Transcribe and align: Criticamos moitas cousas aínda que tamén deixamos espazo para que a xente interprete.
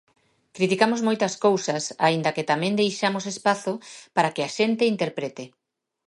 Criticamos 0.57 0.99
moitas 1.07 1.33
cousas 1.45 1.83
aínda 2.07 2.33
que 2.35 2.47
tamén 2.51 2.77
deixamos 2.79 3.25
espazo 3.33 3.73
para 4.15 4.31
que 4.35 4.43
a 4.43 4.53
xente 4.57 4.83
interprete. 4.93 5.43